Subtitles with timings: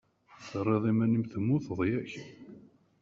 [0.47, 2.11] Terriḍ iman-im temmuteḍ yak?